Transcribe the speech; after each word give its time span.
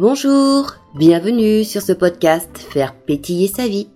Bonjour, 0.00 0.76
bienvenue 0.94 1.62
sur 1.62 1.82
ce 1.82 1.92
podcast 1.92 2.56
Faire 2.56 2.94
pétiller 2.94 3.48
sa 3.48 3.68
vie. 3.68 3.90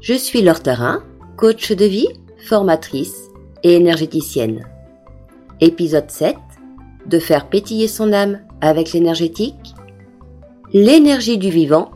Je 0.00 0.14
suis 0.14 0.40
Laure 0.40 0.62
Tarin, 0.62 1.02
coach 1.36 1.72
de 1.72 1.84
vie, 1.84 2.06
formatrice 2.46 3.28
et 3.64 3.74
énergéticienne. 3.74 4.68
Épisode 5.60 6.08
7 6.12 6.36
de 7.06 7.18
faire 7.18 7.48
pétiller 7.48 7.88
son 7.88 8.12
âme 8.12 8.38
avec 8.60 8.92
l'énergétique, 8.92 9.74
l'énergie 10.72 11.38
du 11.38 11.50
vivant 11.50 11.90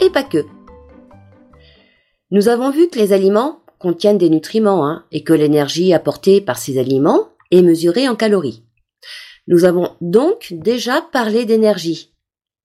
et 0.00 0.10
pas 0.10 0.22
que. 0.22 0.46
Nous 2.30 2.46
avons 2.46 2.70
vu 2.70 2.88
que 2.90 2.98
les 3.00 3.12
aliments 3.12 3.58
contiennent 3.80 4.18
des 4.18 4.30
nutriments 4.30 4.86
hein, 4.86 5.04
et 5.10 5.24
que 5.24 5.32
l'énergie 5.32 5.92
apportée 5.92 6.40
par 6.40 6.58
ces 6.58 6.78
aliments 6.78 7.30
est 7.50 7.62
mesurée 7.62 8.08
en 8.08 8.14
calories. 8.14 8.62
Nous 9.46 9.64
avons 9.64 9.90
donc 10.00 10.54
déjà 10.56 11.02
parlé 11.12 11.44
d'énergie, 11.44 12.13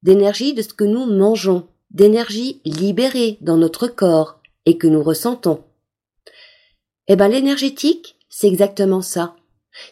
d'énergie 0.03 0.53
de 0.53 0.61
ce 0.61 0.73
que 0.73 0.83
nous 0.83 1.05
mangeons, 1.05 1.67
d'énergie 1.91 2.61
libérée 2.65 3.37
dans 3.41 3.57
notre 3.57 3.87
corps 3.87 4.39
et 4.65 4.77
que 4.77 4.87
nous 4.87 5.03
ressentons. 5.03 5.63
Eh 7.07 7.15
ben, 7.15 7.27
l'énergétique, 7.27 8.17
c'est 8.29 8.47
exactement 8.47 9.01
ça. 9.01 9.35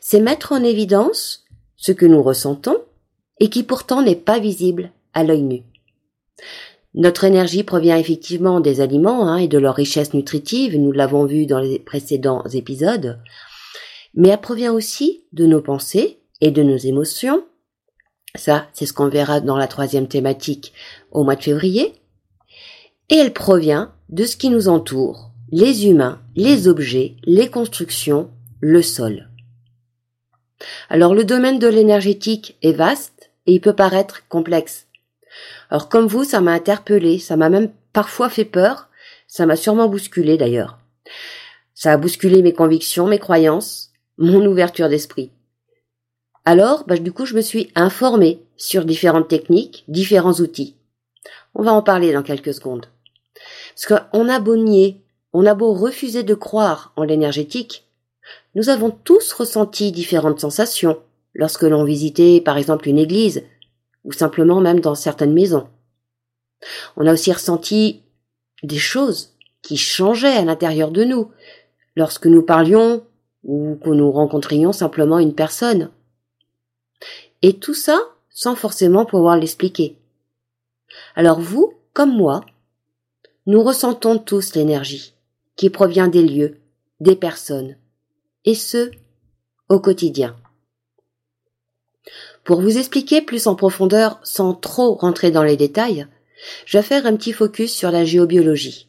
C'est 0.02 0.20
mettre 0.20 0.52
en 0.52 0.64
évidence 0.64 1.46
ce 1.76 1.92
que 1.92 2.06
nous 2.06 2.22
ressentons 2.22 2.78
et 3.40 3.50
qui 3.50 3.64
pourtant 3.64 4.02
n'est 4.02 4.16
pas 4.16 4.40
visible 4.40 4.92
à 5.14 5.24
l'œil 5.24 5.44
nu. 5.44 5.64
Notre 6.94 7.26
énergie 7.26 7.64
provient 7.64 7.98
effectivement 7.98 8.60
des 8.60 8.82
aliments 8.82 9.28
hein, 9.28 9.38
et 9.38 9.48
de 9.48 9.58
leur 9.58 9.76
richesse 9.76 10.14
nutritive, 10.14 10.78
nous 10.78 10.92
l'avons 10.92 11.26
vu 11.26 11.46
dans 11.46 11.60
les 11.60 11.80
précédents 11.80 12.44
épisodes, 12.54 13.20
mais 14.16 14.30
elle 14.30 14.42
provient 14.42 14.74
aussi 14.74 15.26
de 15.32 15.46
nos 15.46 15.62
pensées 15.62 16.20
et 16.42 16.52
de 16.52 16.64
nos 16.64 16.78
émotions. 16.78 17.44
Ça, 18.36 18.68
c'est 18.74 18.86
ce 18.86 18.94
qu'on 18.94 19.10
verra 19.10 19.40
dans 19.40 19.58
la 19.58 19.68
troisième 19.68 20.08
thématique 20.08 20.74
au 21.12 21.24
mois 21.24 21.36
de 21.36 21.44
février. 21.44 21.94
Et 23.10 23.16
elle 23.16 23.34
provient 23.34 23.94
de 24.10 24.26
ce 24.26 24.38
qui 24.38 24.50
nous 24.50 24.68
entoure, 24.68 25.32
les 25.52 25.88
humains, 25.88 26.22
les 26.36 26.68
objets, 26.68 27.16
les 27.24 27.50
constructions, 27.50 28.30
le 28.60 28.82
sol. 28.82 29.30
Alors 30.90 31.14
le 31.14 31.24
domaine 31.24 31.60
de 31.60 31.68
l'énergétique 31.68 32.58
est 32.62 32.74
vaste 32.74 33.32
et 33.46 33.54
il 33.54 33.62
peut 33.62 33.76
paraître 33.76 34.28
complexe. 34.28 34.88
Alors 35.70 35.90
comme 35.90 36.08
vous, 36.08 36.24
ça 36.24 36.42
m'a 36.42 36.52
interpellé, 36.52 37.20
ça 37.20 37.38
m'a 37.38 37.50
même 37.50 37.72
parfois 37.94 38.30
fait 38.30 38.46
peur, 38.46 38.90
ça 39.28 39.46
m'a 39.46 39.56
sûrement 39.56 39.88
bousculé 39.88 40.38
d'ailleurs. 40.38 40.80
Ça 41.74 41.92
a 41.92 41.98
bousculé 41.98 42.42
mes 42.42 42.54
convictions, 42.54 43.08
mes 43.08 43.20
croyances, 43.20 43.92
mon 44.18 44.46
ouverture 44.46 44.90
d'esprit. 44.90 45.32
Alors, 46.50 46.86
bah, 46.88 46.96
du 46.98 47.12
coup, 47.12 47.26
je 47.26 47.36
me 47.36 47.42
suis 47.42 47.74
informée 47.76 48.40
sur 48.56 48.86
différentes 48.86 49.28
techniques, 49.28 49.84
différents 49.90 50.40
outils. 50.40 50.78
On 51.56 51.62
va 51.62 51.74
en 51.74 51.82
parler 51.82 52.14
dans 52.14 52.24
quelques 52.24 52.54
secondes. 52.54 52.86
Parce 53.76 53.86
qu'on 53.86 54.30
a 54.30 54.40
beau 54.40 54.56
nier, 54.56 55.02
on 55.34 55.46
a 55.46 55.54
beau 55.56 55.74
refuser 55.74 56.24
de 56.24 56.34
croire 56.36 56.94
en 56.96 57.04
l'énergétique, 57.04 57.84
nous 58.56 58.70
avons 58.70 58.92
tous 58.92 59.34
ressenti 59.34 59.92
différentes 59.92 60.40
sensations 60.40 61.02
lorsque 61.34 61.64
l'on 61.64 61.84
visitait 61.84 62.40
par 62.40 62.58
exemple 62.58 62.88
une 62.88 62.98
église 62.98 63.44
ou 64.06 64.14
simplement 64.14 64.62
même 64.62 64.80
dans 64.80 64.96
certaines 64.96 65.34
maisons. 65.34 65.68
On 66.96 67.08
a 67.08 67.12
aussi 67.12 67.34
ressenti 67.34 68.04
des 68.64 68.78
choses 68.78 69.34
qui 69.62 69.76
changeaient 69.76 70.38
à 70.38 70.46
l'intérieur 70.46 70.92
de 70.92 71.04
nous 71.04 71.30
lorsque 71.98 72.26
nous 72.26 72.42
parlions 72.42 73.04
ou 73.44 73.78
que 73.84 73.90
nous 73.90 74.14
rencontrions 74.14 74.72
simplement 74.72 75.20
une 75.20 75.36
personne. 75.36 75.90
Et 77.42 77.54
tout 77.54 77.74
ça 77.74 78.00
sans 78.30 78.56
forcément 78.56 79.06
pouvoir 79.06 79.38
l'expliquer. 79.38 79.98
Alors 81.16 81.40
vous, 81.40 81.74
comme 81.94 82.16
moi, 82.16 82.46
nous 83.48 83.64
ressentons 83.64 84.20
tous 84.20 84.54
l'énergie 84.54 85.16
qui 85.56 85.72
provient 85.72 86.08
des 86.08 86.22
lieux, 86.22 86.58
des 87.00 87.16
personnes, 87.16 87.78
et 88.46 88.54
ce, 88.54 88.92
au 89.70 89.80
quotidien. 89.80 90.36
Pour 92.44 92.62
vous 92.62 92.78
expliquer 92.78 93.22
plus 93.22 93.48
en 93.48 93.56
profondeur 93.56 94.20
sans 94.24 94.54
trop 94.54 94.94
rentrer 94.94 95.32
dans 95.32 95.44
les 95.44 95.58
détails, 95.58 96.08
je 96.66 96.78
vais 96.78 96.84
faire 96.84 97.06
un 97.06 97.16
petit 97.16 97.34
focus 97.34 97.74
sur 97.74 97.90
la 97.90 98.06
géobiologie. 98.06 98.88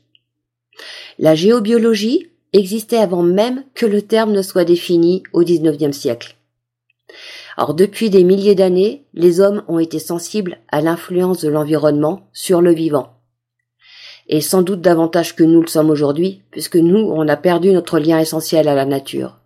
La 1.19 1.35
géobiologie 1.35 2.31
existait 2.53 2.99
avant 2.99 3.23
même 3.23 3.65
que 3.75 3.87
le 3.87 4.03
terme 4.03 4.33
ne 4.33 4.43
soit 4.43 4.65
défini 4.65 5.23
au 5.33 5.43
XIXe 5.43 5.97
siècle. 5.97 6.37
Or, 7.61 7.75
depuis 7.75 8.09
des 8.09 8.23
milliers 8.23 8.55
d'années, 8.55 9.05
les 9.15 9.41
hommes 9.41 9.65
ont 9.67 9.81
été 9.81 9.99
sensibles 9.99 10.59
à 10.69 10.81
l'influence 10.81 11.41
de 11.41 11.49
l'environnement 11.49 12.29
sur 12.33 12.61
le 12.61 12.73
vivant. 12.73 13.15
Et 14.29 14.41
sans 14.41 14.63
doute 14.63 14.81
davantage 14.81 15.35
que 15.35 15.43
nous 15.43 15.61
le 15.61 15.67
sommes 15.67 15.91
aujourd'hui, 15.91 16.43
puisque 16.53 16.77
nous, 16.77 17.01
on 17.01 17.27
a 17.27 17.37
perdu 17.37 17.73
notre 17.73 17.99
lien 17.99 18.21
essentiel 18.21 18.69
à 18.69 18.77
la 18.77 18.85
nature. 18.85 19.39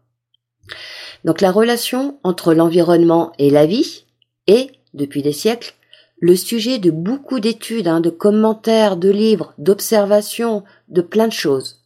Donc 1.24 1.40
la 1.40 1.50
relation 1.50 2.18
entre 2.22 2.52
l'environnement 2.52 3.32
et 3.38 3.48
la 3.48 3.64
vie 3.64 4.04
est, 4.46 4.72
depuis 4.92 5.22
des 5.22 5.32
siècles, 5.32 5.72
le 6.20 6.36
sujet 6.36 6.78
de 6.78 6.90
beaucoup 6.90 7.40
d'études, 7.40 7.88
hein, 7.88 8.00
de 8.02 8.10
commentaires, 8.10 8.98
de 8.98 9.08
livres, 9.08 9.54
d'observations, 9.56 10.64
de 10.88 11.00
plein 11.00 11.28
de 11.28 11.32
choses. 11.32 11.80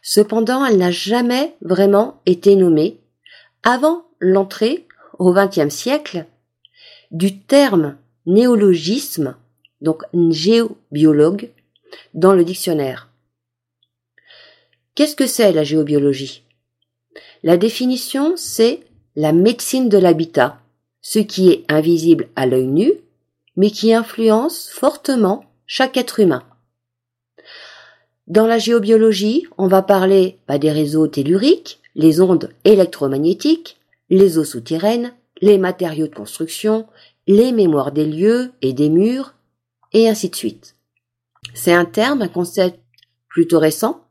Cependant, 0.00 0.64
elle 0.64 0.78
n'a 0.78 0.92
jamais 0.92 1.56
vraiment 1.60 2.20
été 2.24 2.54
nommée 2.54 3.00
avant 3.64 4.04
l'entrée 4.20 4.86
au 5.22 5.32
XXe 5.32 5.72
siècle 5.72 6.26
du 7.12 7.38
terme 7.38 7.96
néologisme, 8.26 9.36
donc 9.80 10.02
géobiologue, 10.12 11.50
dans 12.14 12.32
le 12.32 12.44
dictionnaire. 12.44 13.08
Qu'est-ce 14.96 15.14
que 15.14 15.28
c'est 15.28 15.52
la 15.52 15.62
géobiologie? 15.62 16.42
La 17.44 17.56
définition, 17.56 18.34
c'est 18.36 18.80
la 19.14 19.32
médecine 19.32 19.88
de 19.88 19.98
l'habitat, 19.98 20.58
ce 21.02 21.20
qui 21.20 21.50
est 21.50 21.64
invisible 21.68 22.28
à 22.34 22.46
l'œil 22.46 22.66
nu, 22.66 22.92
mais 23.56 23.70
qui 23.70 23.94
influence 23.94 24.70
fortement 24.70 25.44
chaque 25.66 25.96
être 25.96 26.18
humain. 26.18 26.42
Dans 28.26 28.46
la 28.46 28.58
géobiologie, 28.58 29.46
on 29.56 29.68
va 29.68 29.82
parler 29.82 30.38
bah, 30.48 30.58
des 30.58 30.72
réseaux 30.72 31.06
telluriques, 31.06 31.80
les 31.94 32.20
ondes 32.20 32.50
électromagnétiques, 32.64 33.76
les 34.10 34.38
eaux 34.38 34.44
souterraines, 34.44 35.14
les 35.40 35.58
matériaux 35.58 36.06
de 36.06 36.14
construction, 36.14 36.86
les 37.26 37.52
mémoires 37.52 37.92
des 37.92 38.06
lieux 38.06 38.52
et 38.62 38.72
des 38.72 38.88
murs, 38.88 39.34
et 39.92 40.08
ainsi 40.08 40.28
de 40.30 40.36
suite. 40.36 40.76
C'est 41.54 41.72
un 41.72 41.84
terme, 41.84 42.22
un 42.22 42.28
concept 42.28 42.80
plutôt 43.28 43.58
récent. 43.58 44.06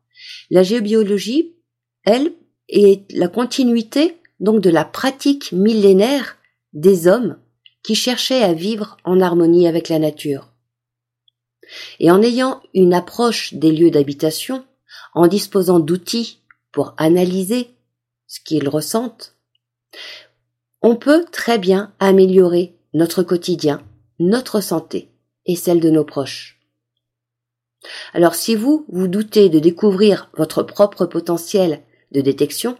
La 0.50 0.63
géobiologie, 0.63 1.56
elle, 2.03 2.34
et 2.69 3.03
la 3.09 3.28
continuité 3.28 4.18
donc 4.40 4.62
de 4.62 4.69
la 4.69 4.85
pratique 4.85 5.51
millénaire 5.51 6.38
des 6.74 7.07
hommes 7.07 7.38
qui 7.84 7.96
cherchaient 7.96 8.44
à 8.44 8.53
vivre 8.53 8.97
en 9.03 9.22
harmonie 9.22 9.68
avec 9.68 9.90
la 9.90 10.00
nature. 10.00 10.50
Et 12.00 12.12
en 12.12 12.22
ayant 12.22 12.62
une 12.74 12.94
approche 12.94 13.53
des 13.53 13.72
lieux 13.72 13.91
d'habitation, 13.91 14.66
en 15.13 15.28
disposant 15.28 15.80
d'outils 15.80 16.40
pour 16.72 16.94
analyser 16.97 17.69
ce 18.28 18.40
qu'ils 18.40 18.69
ressentent, 18.69 19.35
on 20.81 20.96
peut 20.96 21.25
très 21.31 21.57
bien 21.57 21.94
améliorer 22.00 22.75
notre 22.94 23.24
quotidien, 23.24 23.84
notre 24.19 24.62
santé 24.62 25.09
et 25.46 25.56
celle 25.56 25.79
de 25.79 25.90
nos 25.90 26.03
proches. 26.03 26.59
Alors 28.13 28.35
si 28.35 28.56
vous, 28.56 28.85
vous 28.90 29.07
doutez 29.07 29.50
de 29.50 29.60
découvrir 29.60 30.30
votre 30.38 30.63
propre 30.63 31.06
potentiel 31.06 31.81
de 32.12 32.21
détection, 32.21 32.77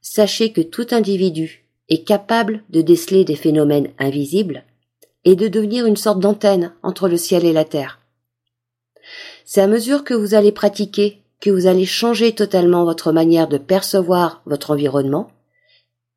sachez 0.00 0.52
que 0.52 0.60
tout 0.60 0.86
individu 0.90 1.64
est 1.88 2.04
capable 2.04 2.62
de 2.70 2.80
déceler 2.80 3.24
des 3.24 3.36
phénomènes 3.36 3.92
invisibles 3.98 4.64
et 5.24 5.36
de 5.36 5.48
devenir 5.48 5.86
une 5.86 5.96
sorte 5.96 6.20
d'antenne 6.20 6.72
entre 6.82 7.08
le 7.08 7.16
ciel 7.16 7.44
et 7.44 7.52
la 7.52 7.64
terre. 7.64 8.00
C'est 9.44 9.60
à 9.60 9.66
mesure 9.66 10.04
que 10.04 10.14
vous 10.14 10.34
allez 10.34 10.52
pratiquer 10.52 11.22
que 11.40 11.50
vous 11.50 11.66
allez 11.66 11.84
changer 11.84 12.34
totalement 12.34 12.84
votre 12.84 13.12
manière 13.12 13.48
de 13.48 13.58
percevoir 13.58 14.42
votre 14.46 14.70
environnement 14.70 15.30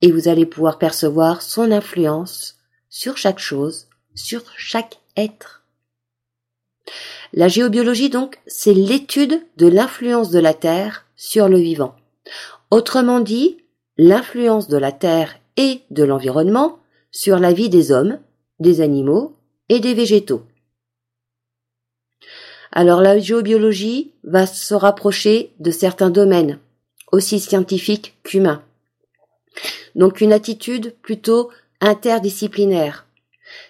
et 0.01 0.11
vous 0.11 0.27
allez 0.27 0.45
pouvoir 0.45 0.77
percevoir 0.77 1.41
son 1.41 1.71
influence 1.71 2.57
sur 2.89 3.17
chaque 3.17 3.39
chose, 3.39 3.87
sur 4.15 4.43
chaque 4.57 4.99
être. 5.17 5.63
La 7.33 7.47
géobiologie 7.47 8.09
donc, 8.09 8.39
c'est 8.47 8.73
l'étude 8.73 9.41
de 9.57 9.67
l'influence 9.67 10.31
de 10.31 10.39
la 10.39 10.53
Terre 10.53 11.05
sur 11.15 11.47
le 11.47 11.59
vivant. 11.59 11.95
Autrement 12.71 13.19
dit, 13.19 13.57
l'influence 13.97 14.67
de 14.67 14.77
la 14.77 14.91
Terre 14.91 15.35
et 15.57 15.81
de 15.91 16.03
l'environnement 16.03 16.79
sur 17.11 17.37
la 17.39 17.53
vie 17.53 17.69
des 17.69 17.91
hommes, 17.91 18.19
des 18.59 18.81
animaux 18.81 19.35
et 19.67 19.79
des 19.79 19.93
végétaux. 19.93 20.43
Alors 22.71 23.01
la 23.01 23.19
géobiologie 23.19 24.13
va 24.23 24.45
se 24.45 24.73
rapprocher 24.73 25.51
de 25.59 25.71
certains 25.71 26.09
domaines, 26.09 26.59
aussi 27.11 27.39
scientifiques 27.39 28.15
qu'humains. 28.23 28.63
Donc 29.95 30.21
une 30.21 30.33
attitude 30.33 30.95
plutôt 31.01 31.49
interdisciplinaire. 31.81 33.05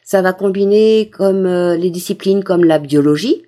Ça 0.03 0.21
va 0.21 0.33
combiner 0.33 1.09
comme 1.09 1.45
euh, 1.45 1.77
les 1.77 1.89
disciplines 1.89 2.43
comme 2.43 2.65
la 2.65 2.79
biologie, 2.79 3.43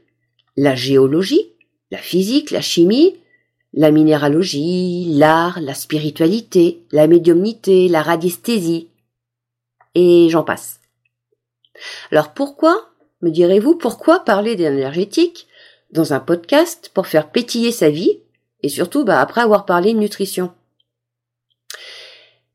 la 0.56 0.76
géologie, 0.76 1.52
la 1.92 1.98
physique, 1.98 2.52
la 2.52 2.62
chimie, 2.62 3.18
la 3.74 3.92
minéralogie, 3.92 5.06
l'art, 5.14 5.60
la 5.62 5.74
spiritualité, 5.74 6.84
la 6.92 7.08
médiumnité, 7.08 7.88
la 7.88 8.02
radiesthésie, 8.02 8.90
et 9.96 10.28
j'en 10.30 10.44
passe. 10.44 10.80
Alors 12.12 12.34
pourquoi, 12.34 12.92
me 13.22 13.30
direz-vous, 13.30 13.76
pourquoi 13.76 14.24
parler 14.24 14.56
d'énergétique 14.56 15.48
dans 15.92 16.14
un 16.14 16.20
podcast 16.20 16.92
pour 16.94 17.08
faire 17.08 17.32
pétiller 17.32 17.72
sa 17.72 17.90
vie 17.90 18.20
et 18.64 18.70
surtout 18.70 19.04
bah, 19.04 19.20
après 19.20 19.42
avoir 19.42 19.66
parlé 19.66 19.94
de 19.94 20.00
nutrition? 20.00 20.52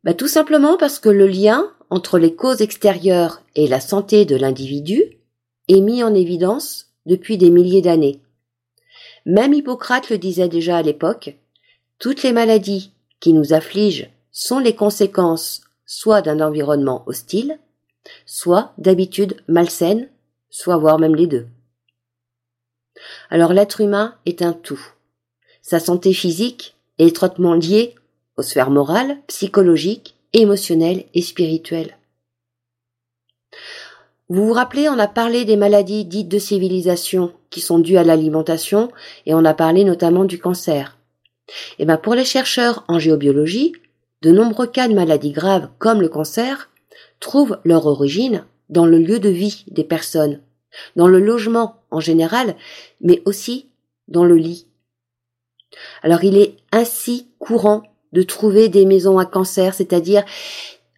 Bah, 0.06 0.14
Tout 0.14 0.28
simplement 0.28 0.78
parce 0.78 0.98
que 0.98 1.10
le 1.10 1.26
lien 1.26 1.70
entre 1.90 2.18
les 2.18 2.34
causes 2.34 2.62
extérieures 2.62 3.42
et 3.54 3.68
la 3.68 3.80
santé 3.80 4.24
de 4.24 4.36
l'individu 4.36 5.02
est 5.68 5.80
mis 5.80 6.02
en 6.02 6.14
évidence 6.14 6.86
depuis 7.04 7.36
des 7.36 7.50
milliers 7.50 7.82
d'années. 7.82 8.22
Même 9.26 9.52
Hippocrate 9.52 10.08
le 10.08 10.18
disait 10.18 10.48
déjà 10.48 10.78
à 10.78 10.82
l'époque, 10.82 11.36
toutes 11.98 12.22
les 12.22 12.32
maladies 12.32 12.92
qui 13.20 13.32
nous 13.32 13.52
affligent 13.52 14.08
sont 14.30 14.58
les 14.58 14.74
conséquences 14.74 15.62
soit 15.84 16.22
d'un 16.22 16.40
environnement 16.40 17.02
hostile, 17.06 17.58
soit 18.24 18.72
d'habitudes 18.78 19.36
malsaines, 19.48 20.08
soit 20.50 20.76
voire 20.76 20.98
même 20.98 21.14
les 21.14 21.26
deux. 21.26 21.46
Alors 23.30 23.52
l'être 23.52 23.80
humain 23.80 24.14
est 24.26 24.42
un 24.42 24.52
tout. 24.52 24.80
Sa 25.62 25.80
santé 25.80 26.12
physique 26.12 26.76
est 26.98 27.08
étroitement 27.08 27.54
liée 27.54 27.94
aux 28.36 28.42
sphères 28.42 28.70
morales, 28.70 29.18
psychologiques, 29.26 30.16
émotionnelles 30.32 31.04
et 31.14 31.22
spirituelles. 31.22 31.96
Vous 34.28 34.46
vous 34.46 34.52
rappelez, 34.52 34.88
on 34.88 34.98
a 34.98 35.06
parlé 35.06 35.44
des 35.44 35.56
maladies 35.56 36.04
dites 36.04 36.28
de 36.28 36.38
civilisation 36.38 37.32
qui 37.50 37.60
sont 37.60 37.78
dues 37.78 37.96
à 37.96 38.04
l'alimentation 38.04 38.90
et 39.24 39.34
on 39.34 39.44
a 39.44 39.54
parlé 39.54 39.84
notamment 39.84 40.24
du 40.24 40.38
cancer. 40.38 40.98
Et 41.78 41.82
eh 41.82 41.84
ben 41.84 41.96
pour 41.96 42.14
les 42.14 42.24
chercheurs 42.24 42.84
en 42.88 42.98
géobiologie, 42.98 43.72
de 44.22 44.32
nombreux 44.32 44.66
cas 44.66 44.88
de 44.88 44.94
maladies 44.94 45.30
graves 45.30 45.68
comme 45.78 46.00
le 46.00 46.08
cancer 46.08 46.70
trouvent 47.20 47.60
leur 47.64 47.86
origine 47.86 48.44
dans 48.68 48.84
le 48.84 48.98
lieu 48.98 49.20
de 49.20 49.28
vie 49.28 49.64
des 49.68 49.84
personnes, 49.84 50.40
dans 50.96 51.06
le 51.06 51.20
logement 51.20 51.76
en 51.92 52.00
général, 52.00 52.56
mais 53.00 53.22
aussi 53.26 53.68
dans 54.08 54.24
le 54.24 54.34
lit. 54.34 54.66
Alors 56.02 56.24
il 56.24 56.36
est 56.36 56.56
ainsi 56.72 57.28
courant 57.38 57.84
de 58.12 58.22
trouver 58.22 58.68
des 58.68 58.84
maisons 58.84 59.18
à 59.18 59.26
cancer, 59.26 59.74
c'est-à-dire 59.74 60.24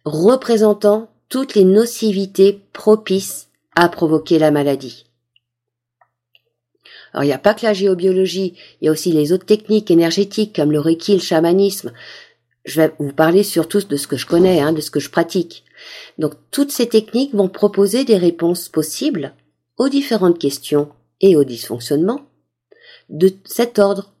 représentant 0.05 1.09
toutes 1.29 1.55
les 1.55 1.65
nocivités 1.65 2.61
propices 2.73 3.47
à 3.75 3.87
provoquer 3.89 4.39
la 4.39 4.51
maladie. 4.51 5.05
Alors 7.13 7.23
il 7.23 7.27
n'y 7.27 7.33
a 7.33 7.39
pas 7.39 7.53
que 7.53 7.65
la 7.65 7.73
géobiologie, 7.73 8.55
il 8.81 8.85
y 8.85 8.87
a 8.87 8.91
aussi 8.91 9.11
les 9.11 9.31
autres 9.31 9.45
techniques 9.45 9.91
énergétiques 9.91 10.55
comme 10.55 10.71
le 10.71 10.79
reiki, 10.79 11.13
le 11.13 11.19
chamanisme. 11.19 11.91
Je 12.65 12.81
vais 12.81 12.93
vous 12.99 13.13
parler 13.13 13.43
surtout 13.43 13.81
de 13.81 13.97
ce 13.97 14.07
que 14.07 14.17
je 14.17 14.27
connais, 14.27 14.59
hein, 14.59 14.73
de 14.73 14.81
ce 14.81 14.91
que 14.91 14.99
je 14.99 15.09
pratique. 15.09 15.63
Donc 16.17 16.33
toutes 16.51 16.71
ces 16.71 16.87
techniques 16.87 17.33
vont 17.33 17.47
proposer 17.47 18.05
des 18.05 18.17
réponses 18.17 18.69
possibles 18.69 19.33
aux 19.77 19.89
différentes 19.89 20.39
questions 20.39 20.89
et 21.21 21.35
aux 21.35 21.43
dysfonctionnements 21.43 22.21
de 23.09 23.33
cet 23.45 23.79
ordre. 23.79 24.13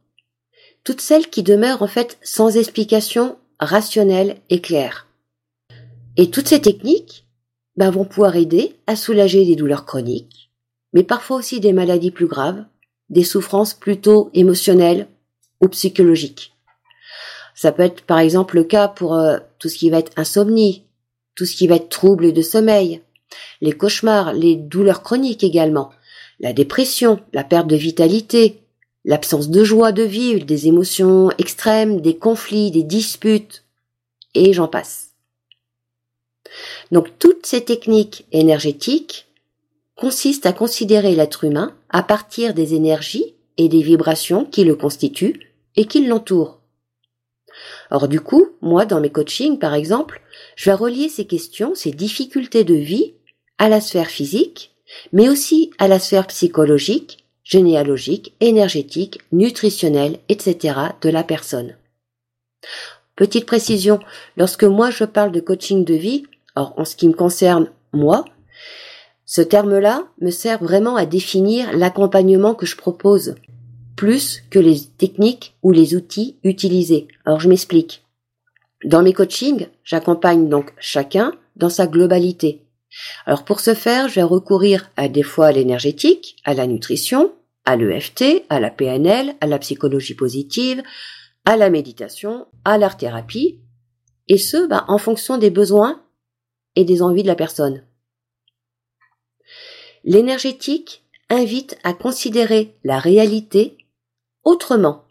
Toutes 0.89 1.01
celles 1.01 1.29
qui 1.29 1.43
demeurent 1.43 1.83
en 1.83 1.87
fait 1.87 2.17
sans 2.23 2.57
explication 2.57 3.37
rationnelle 3.59 4.37
et 4.49 4.59
claire. 4.59 5.05
Et 6.17 6.31
toutes 6.31 6.47
ces 6.47 6.61
techniques 6.61 7.27
ben, 7.75 7.91
vont 7.91 8.05
pouvoir 8.05 8.35
aider 8.35 8.75
à 8.87 8.95
soulager 8.95 9.45
des 9.45 9.55
douleurs 9.55 9.85
chroniques, 9.85 10.49
mais 10.93 11.03
parfois 11.03 11.37
aussi 11.37 11.59
des 11.59 11.73
maladies 11.73 12.09
plus 12.09 12.25
graves, 12.25 12.65
des 13.11 13.23
souffrances 13.23 13.75
plutôt 13.75 14.31
émotionnelles 14.33 15.07
ou 15.61 15.67
psychologiques. 15.67 16.53
Ça 17.53 17.71
peut 17.71 17.83
être 17.83 18.01
par 18.01 18.17
exemple 18.17 18.55
le 18.55 18.63
cas 18.63 18.87
pour 18.87 19.13
euh, 19.13 19.37
tout 19.59 19.69
ce 19.69 19.77
qui 19.77 19.91
va 19.91 19.99
être 19.99 20.13
insomnie, 20.15 20.85
tout 21.35 21.45
ce 21.45 21.55
qui 21.55 21.67
va 21.67 21.75
être 21.75 21.89
trouble 21.89 22.33
de 22.33 22.41
sommeil, 22.41 23.03
les 23.61 23.73
cauchemars, 23.73 24.33
les 24.33 24.55
douleurs 24.55 25.03
chroniques 25.03 25.43
également, 25.43 25.91
la 26.39 26.51
dépression, 26.51 27.19
la 27.31 27.43
perte 27.43 27.67
de 27.67 27.75
vitalité, 27.75 28.63
l'absence 29.05 29.49
de 29.49 29.63
joie 29.63 29.91
de 29.91 30.03
vivre, 30.03 30.45
des 30.45 30.67
émotions 30.67 31.29
extrêmes, 31.37 32.01
des 32.01 32.17
conflits, 32.17 32.71
des 32.71 32.83
disputes, 32.83 33.63
et 34.35 34.53
j'en 34.53 34.67
passe. 34.67 35.09
Donc 36.91 37.07
toutes 37.19 37.45
ces 37.45 37.63
techniques 37.63 38.25
énergétiques 38.31 39.27
consistent 39.95 40.45
à 40.45 40.53
considérer 40.53 41.15
l'être 41.15 41.43
humain 41.43 41.75
à 41.89 42.03
partir 42.03 42.53
des 42.53 42.73
énergies 42.73 43.35
et 43.57 43.69
des 43.69 43.81
vibrations 43.81 44.45
qui 44.45 44.63
le 44.63 44.75
constituent 44.75 45.53
et 45.75 45.85
qui 45.85 46.05
l'entourent. 46.05 46.59
Or 47.91 48.07
du 48.07 48.21
coup, 48.21 48.49
moi 48.61 48.85
dans 48.85 49.01
mes 49.01 49.11
coachings 49.11 49.59
par 49.59 49.73
exemple, 49.73 50.21
je 50.55 50.69
vais 50.69 50.75
relier 50.75 51.09
ces 51.09 51.25
questions, 51.25 51.75
ces 51.75 51.91
difficultés 51.91 52.63
de 52.63 52.75
vie 52.75 53.13
à 53.57 53.69
la 53.69 53.81
sphère 53.81 54.07
physique, 54.07 54.73
mais 55.11 55.29
aussi 55.29 55.71
à 55.77 55.87
la 55.87 55.99
sphère 55.99 56.27
psychologique, 56.27 57.25
généalogique, 57.49 58.35
énergétique, 58.39 59.19
nutritionnelle, 59.31 60.19
etc. 60.29 60.75
de 61.01 61.09
la 61.09 61.23
personne. 61.23 61.75
Petite 63.15 63.47
précision, 63.47 63.99
lorsque 64.37 64.63
moi 64.63 64.91
je 64.91 65.03
parle 65.03 65.31
de 65.31 65.39
coaching 65.39 65.83
de 65.83 65.95
vie, 65.95 66.23
Or, 66.55 66.73
en 66.77 66.85
ce 66.85 66.95
qui 66.95 67.07
me 67.07 67.13
concerne, 67.13 67.69
moi, 67.93 68.25
ce 69.25 69.41
terme-là 69.41 70.03
me 70.19 70.31
sert 70.31 70.61
vraiment 70.61 70.95
à 70.95 71.05
définir 71.05 71.71
l'accompagnement 71.75 72.53
que 72.53 72.65
je 72.65 72.75
propose, 72.75 73.35
plus 73.95 74.43
que 74.49 74.59
les 74.59 74.81
techniques 74.97 75.55
ou 75.63 75.71
les 75.71 75.95
outils 75.95 76.37
utilisés. 76.43 77.07
Alors, 77.25 77.39
je 77.39 77.47
m'explique. 77.47 78.03
Dans 78.83 79.03
mes 79.03 79.13
coachings, 79.13 79.67
j'accompagne 79.83 80.49
donc 80.49 80.73
chacun 80.79 81.33
dans 81.55 81.69
sa 81.69 81.87
globalité. 81.87 82.63
Alors 83.25 83.45
pour 83.45 83.59
ce 83.59 83.73
faire, 83.73 84.07
je 84.07 84.15
vais 84.15 84.23
recourir 84.23 84.89
à 84.97 85.07
des 85.07 85.21
fois 85.21 85.47
à 85.47 85.51
l'énergétique, 85.51 86.37
à 86.43 86.53
la 86.53 86.65
nutrition, 86.65 87.31
à 87.69 87.75
l'EFT, 87.75 88.47
à 88.49 88.59
la 88.59 88.71
PNL, 88.71 89.35
à 89.41 89.45
la 89.45 89.59
psychologie 89.59 90.15
positive, 90.15 90.81
à 91.45 91.55
la 91.55 91.69
méditation, 91.69 92.47
à 92.65 92.79
l'art 92.79 92.97
thérapie, 92.97 93.61
et 94.27 94.39
ce, 94.39 94.65
bah, 94.65 94.85
en 94.87 94.97
fonction 94.97 95.37
des 95.37 95.51
besoins 95.51 96.03
et 96.75 96.83
des 96.83 97.03
envies 97.03 97.21
de 97.21 97.27
la 97.27 97.35
personne. 97.35 97.85
L'énergétique 100.03 101.03
invite 101.29 101.77
à 101.83 101.93
considérer 101.93 102.75
la 102.83 102.97
réalité 102.97 103.77
autrement 104.43 105.05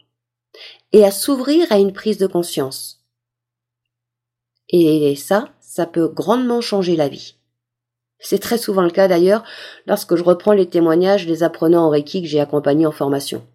et 0.91 1.05
à 1.05 1.11
s'ouvrir 1.11 1.71
à 1.71 1.79
une 1.79 1.93
prise 1.93 2.17
de 2.17 2.27
conscience. 2.27 3.05
Et 4.67 5.15
ça, 5.15 5.53
ça 5.61 5.85
peut 5.85 6.09
grandement 6.09 6.59
changer 6.59 6.97
la 6.97 7.07
vie. 7.07 7.38
C'est 8.19 8.39
très 8.39 8.57
souvent 8.57 8.83
le 8.83 8.89
cas 8.89 9.07
d'ailleurs 9.07 9.43
lorsque 9.87 10.15
je 10.15 10.23
reprends 10.23 10.53
les 10.53 10.67
témoignages 10.67 11.25
des 11.25 11.43
apprenants 11.43 11.85
en 11.85 11.89
Reiki 11.89 12.21
que 12.21 12.27
j'ai 12.27 12.39
accompagnés 12.39 12.85
en 12.85 12.91
formation. 12.91 13.45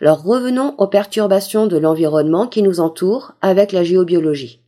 Alors 0.00 0.22
revenons 0.22 0.74
aux 0.78 0.88
perturbations 0.88 1.66
de 1.66 1.76
l'environnement 1.78 2.46
qui 2.46 2.62
nous 2.62 2.80
entoure 2.80 3.32
avec 3.40 3.72
la 3.72 3.84
géobiologie. 3.84 4.60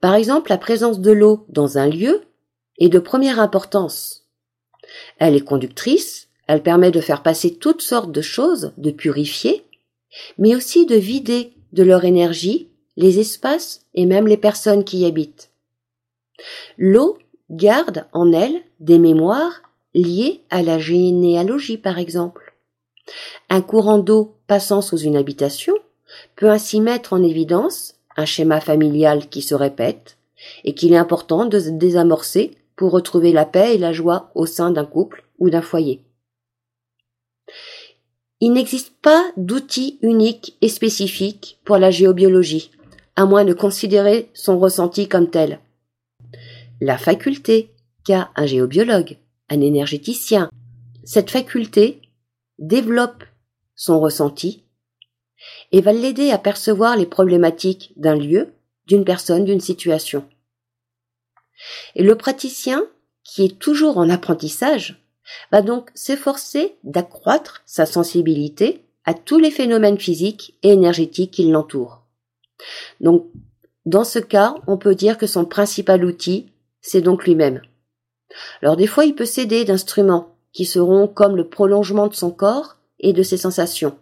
Par 0.00 0.14
exemple, 0.14 0.50
la 0.50 0.58
présence 0.58 1.00
de 1.00 1.10
l'eau 1.10 1.44
dans 1.48 1.78
un 1.78 1.88
lieu 1.88 2.22
est 2.78 2.88
de 2.88 2.98
première 2.98 3.40
importance. 3.40 4.26
Elle 5.18 5.34
est 5.34 5.44
conductrice, 5.44 6.28
elle 6.46 6.62
permet 6.62 6.90
de 6.90 7.00
faire 7.00 7.22
passer 7.22 7.54
toutes 7.54 7.82
sortes 7.82 8.12
de 8.12 8.22
choses, 8.22 8.72
de 8.76 8.90
purifier, 8.90 9.64
mais 10.38 10.54
aussi 10.54 10.86
de 10.86 10.96
vider 10.96 11.52
de 11.72 11.82
leur 11.82 12.04
énergie 12.04 12.68
les 12.96 13.18
espaces 13.20 13.86
et 13.94 14.06
même 14.06 14.26
les 14.26 14.36
personnes 14.36 14.84
qui 14.84 14.98
y 14.98 15.06
habitent. 15.06 15.50
L'eau 16.76 17.18
garde 17.50 18.06
en 18.12 18.32
elle 18.32 18.62
des 18.78 18.98
mémoires 18.98 19.62
liées 19.94 20.42
à 20.50 20.62
la 20.62 20.78
généalogie 20.78 21.78
par 21.78 21.98
exemple. 21.98 22.54
Un 23.48 23.60
courant 23.60 23.98
d'eau 23.98 24.36
passant 24.46 24.82
sous 24.82 24.98
une 24.98 25.16
habitation 25.16 25.74
peut 26.36 26.50
ainsi 26.50 26.80
mettre 26.80 27.12
en 27.12 27.22
évidence 27.22 27.94
un 28.16 28.24
schéma 28.24 28.60
familial 28.60 29.28
qui 29.28 29.42
se 29.42 29.54
répète 29.54 30.16
et 30.64 30.74
qu'il 30.74 30.92
est 30.92 30.98
important 30.98 31.46
de 31.46 31.58
désamorcer 31.58 32.52
pour 32.76 32.92
retrouver 32.92 33.32
la 33.32 33.44
paix 33.44 33.74
et 33.74 33.78
la 33.78 33.92
joie 33.92 34.30
au 34.34 34.46
sein 34.46 34.70
d'un 34.70 34.86
couple 34.86 35.24
ou 35.38 35.50
d'un 35.50 35.62
foyer. 35.62 36.02
Il 38.40 38.52
n'existe 38.52 38.94
pas 39.02 39.24
d'outil 39.36 39.98
unique 40.00 40.56
et 40.62 40.68
spécifique 40.68 41.58
pour 41.64 41.76
la 41.76 41.90
géobiologie, 41.90 42.70
à 43.16 43.26
moins 43.26 43.44
de 43.44 43.52
considérer 43.52 44.30
son 44.32 44.58
ressenti 44.58 45.08
comme 45.08 45.28
tel. 45.28 45.60
La 46.80 46.98
faculté 46.98 47.74
qu'a 48.04 48.30
un 48.36 48.46
géobiologue, 48.46 49.18
un 49.48 49.60
énergéticien, 49.60 50.50
cette 51.04 51.30
faculté 51.30 52.00
développe 52.58 53.24
son 53.74 54.00
ressenti 54.00 54.64
et 55.72 55.80
va 55.80 55.92
l'aider 55.92 56.30
à 56.30 56.38
percevoir 56.38 56.96
les 56.96 57.06
problématiques 57.06 57.92
d'un 57.96 58.16
lieu, 58.16 58.52
d'une 58.86 59.04
personne, 59.04 59.44
d'une 59.44 59.60
situation. 59.60 60.26
Et 61.94 62.02
le 62.02 62.14
praticien 62.14 62.84
qui 63.30 63.44
est 63.44 63.58
toujours 63.58 63.98
en 63.98 64.10
apprentissage, 64.10 65.00
va 65.52 65.62
donc 65.62 65.90
s'efforcer 65.94 66.74
d'accroître 66.82 67.62
sa 67.64 67.86
sensibilité 67.86 68.84
à 69.04 69.14
tous 69.14 69.38
les 69.38 69.50
phénomènes 69.50 69.98
physiques 69.98 70.56
et 70.62 70.70
énergétiques 70.70 71.32
qui 71.32 71.48
l'entourent. 71.48 72.02
Donc, 73.00 73.26
dans 73.86 74.04
ce 74.04 74.18
cas, 74.18 74.56
on 74.66 74.76
peut 74.76 74.94
dire 74.94 75.16
que 75.16 75.26
son 75.26 75.44
principal 75.44 76.04
outil, 76.04 76.50
c'est 76.80 77.00
donc 77.00 77.24
lui-même. 77.24 77.62
Alors 78.62 78.76
des 78.76 78.86
fois, 78.86 79.04
il 79.04 79.14
peut 79.14 79.24
s'aider 79.24 79.64
d'instruments 79.64 80.34
qui 80.52 80.64
seront 80.64 81.06
comme 81.08 81.36
le 81.36 81.48
prolongement 81.48 82.08
de 82.08 82.14
son 82.14 82.30
corps 82.30 82.76
et 82.98 83.12
de 83.12 83.22
ses 83.22 83.36
sensations. 83.36 83.96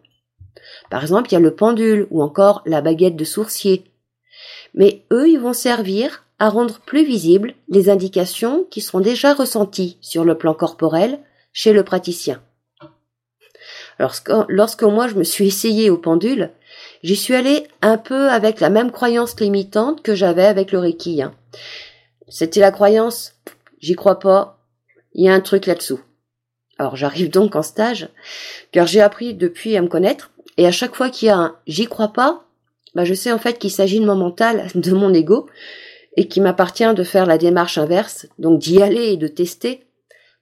Par 0.91 1.03
exemple, 1.03 1.29
il 1.31 1.35
y 1.35 1.37
a 1.37 1.41
le 1.41 1.55
pendule 1.55 2.07
ou 2.11 2.23
encore 2.23 2.63
la 2.67 2.81
baguette 2.81 3.17
de 3.17 3.25
sourcier. 3.25 3.85
Mais 4.75 5.03
eux, 5.13 5.29
ils 5.29 5.39
vont 5.39 5.53
servir 5.53 6.25
à 6.39 6.49
rendre 6.49 6.79
plus 6.81 7.05
visibles 7.05 7.55
les 7.69 7.91
indications 7.91 8.65
qui 8.71 8.81
seront 8.81 9.01
déjà 9.01 9.35
ressenties 9.35 9.99
sur 10.01 10.25
le 10.25 10.37
plan 10.37 10.55
corporel 10.55 11.19
chez 11.53 11.73
le 11.73 11.83
praticien. 11.83 12.41
Lorsque, 13.99 14.31
lorsque 14.49 14.85
moi 14.85 15.09
je 15.09 15.17
me 15.17 15.25
suis 15.25 15.49
essayé 15.49 15.91
au 15.91 15.99
pendule, 15.99 16.51
j'y 17.03 17.17
suis 17.17 17.35
allé 17.35 17.67
un 17.83 17.99
peu 17.99 18.29
avec 18.31 18.61
la 18.61 18.71
même 18.71 18.93
croyance 18.93 19.39
limitante 19.41 20.03
que 20.03 20.15
j'avais 20.15 20.47
avec 20.47 20.71
le 20.71 20.79
Reiki. 20.79 21.23
Hein. 21.23 21.35
C'était 22.31 22.61
la 22.61 22.71
croyance, 22.71 23.33
j'y 23.81 23.95
crois 23.95 24.19
pas, 24.19 24.59
il 25.15 25.25
y 25.25 25.29
a 25.29 25.35
un 25.35 25.41
truc 25.41 25.67
là-dessous. 25.67 26.01
Alors 26.79 26.95
j'arrive 26.95 27.31
donc 27.31 27.57
en 27.57 27.63
stage, 27.63 28.09
car 28.71 28.87
j'ai 28.87 29.01
appris 29.01 29.35
depuis 29.35 29.77
à 29.77 29.83
me 29.83 29.89
connaître, 29.89 30.31
et 30.57 30.67
à 30.67 30.71
chaque 30.71 30.95
fois 30.95 31.09
qu'il 31.09 31.27
y 31.27 31.31
a 31.31 31.39
un 31.39 31.57
j'y 31.67 31.87
crois 31.87 32.13
pas, 32.13 32.45
bah 32.95 33.05
je 33.05 33.15
sais 33.15 33.33
en 33.33 33.39
fait 33.39 33.59
qu'il 33.59 33.71
s'agit 33.71 34.01
de 34.01 34.07
mon 34.07 34.15
mental, 34.15 34.69
de 34.75 34.93
mon 34.93 35.13
ego, 35.15 35.49
et 36.17 36.29
qu'il 36.29 36.43
m'appartient 36.43 36.95
de 36.95 37.05
faire 37.05 37.27
la 37.27 37.39
démarche 37.39 37.79
inverse, 37.79 38.27
donc 38.39 38.59
d'y 38.59 38.83
aller 38.83 39.13
et 39.13 39.17
de 39.17 39.29
tester, 39.29 39.87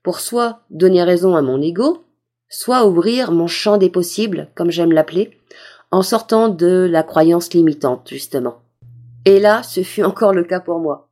pour 0.02 0.20
soit 0.20 0.60
donner 0.70 1.02
raison 1.02 1.36
à 1.36 1.42
mon 1.42 1.60
ego, 1.60 2.04
soit 2.48 2.86
ouvrir 2.86 3.30
mon 3.30 3.46
champ 3.46 3.76
des 3.76 3.90
possibles, 3.90 4.48
comme 4.54 4.70
j'aime 4.70 4.92
l'appeler, 4.92 5.38
en 5.90 6.02
sortant 6.02 6.48
de 6.48 6.88
la 6.90 7.02
croyance 7.02 7.52
limitante, 7.52 8.08
justement. 8.10 8.56
Et 9.24 9.40
là, 9.40 9.62
ce 9.62 9.82
fut 9.82 10.02
encore 10.02 10.32
le 10.32 10.44
cas 10.44 10.60
pour 10.60 10.78
moi. 10.78 11.05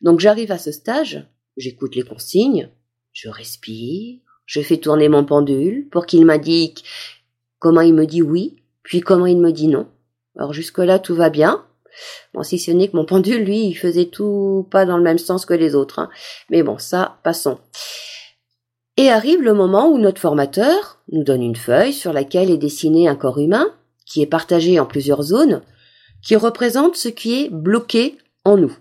Donc 0.00 0.20
j'arrive 0.20 0.52
à 0.52 0.58
ce 0.58 0.72
stage, 0.72 1.26
j'écoute 1.56 1.94
les 1.94 2.02
consignes, 2.02 2.70
je 3.12 3.28
respire, 3.28 4.20
je 4.44 4.60
fais 4.60 4.76
tourner 4.76 5.08
mon 5.08 5.24
pendule 5.24 5.88
pour 5.90 6.06
qu'il 6.06 6.24
m'indique 6.24 6.84
comment 7.58 7.80
il 7.80 7.94
me 7.94 8.06
dit 8.06 8.22
oui, 8.22 8.56
puis 8.82 9.00
comment 9.00 9.26
il 9.26 9.38
me 9.38 9.52
dit 9.52 9.68
non. 9.68 9.88
Alors 10.36 10.52
jusque-là, 10.52 10.98
tout 10.98 11.14
va 11.14 11.30
bien. 11.30 11.64
Bon, 12.34 12.42
si 12.42 12.58
ce 12.58 12.70
n'est 12.70 12.88
que 12.88 12.96
mon 12.96 13.06
pendule, 13.06 13.44
lui, 13.44 13.66
il 13.66 13.74
faisait 13.74 14.06
tout 14.06 14.68
pas 14.70 14.84
dans 14.84 14.98
le 14.98 15.02
même 15.02 15.18
sens 15.18 15.46
que 15.46 15.54
les 15.54 15.74
autres. 15.74 15.98
Hein. 15.98 16.10
Mais 16.50 16.62
bon, 16.62 16.78
ça, 16.78 17.18
passons. 17.22 17.58
Et 18.98 19.08
arrive 19.10 19.42
le 19.42 19.54
moment 19.54 19.88
où 19.88 19.98
notre 19.98 20.20
formateur 20.20 20.98
nous 21.10 21.24
donne 21.24 21.42
une 21.42 21.56
feuille 21.56 21.92
sur 21.92 22.12
laquelle 22.12 22.50
est 22.50 22.58
dessiné 22.58 23.08
un 23.08 23.16
corps 23.16 23.38
humain, 23.38 23.74
qui 24.04 24.22
est 24.22 24.26
partagé 24.26 24.78
en 24.78 24.86
plusieurs 24.86 25.22
zones, 25.22 25.62
qui 26.22 26.36
représente 26.36 26.96
ce 26.96 27.08
qui 27.08 27.42
est 27.42 27.50
bloqué 27.50 28.16
en 28.44 28.56
nous. 28.56 28.76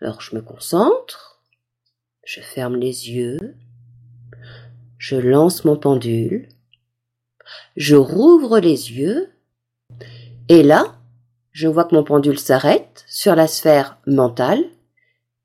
Alors 0.00 0.20
je 0.20 0.34
me 0.34 0.40
concentre, 0.40 1.42
je 2.24 2.40
ferme 2.40 2.76
les 2.76 3.10
yeux, 3.10 3.56
je 4.98 5.16
lance 5.16 5.64
mon 5.64 5.76
pendule, 5.76 6.48
je 7.76 7.96
rouvre 7.96 8.58
les 8.60 8.92
yeux, 8.92 9.30
et 10.48 10.62
là, 10.62 10.96
je 11.52 11.68
vois 11.68 11.84
que 11.84 11.94
mon 11.94 12.04
pendule 12.04 12.38
s'arrête 12.38 13.04
sur 13.08 13.34
la 13.34 13.46
sphère 13.46 13.98
mentale, 14.06 14.64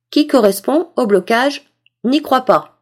qui 0.10 0.28
correspond 0.28 0.92
au 0.96 1.06
blocage 1.06 1.70
n'y 2.06 2.22
crois 2.22 2.46
pas. 2.46 2.82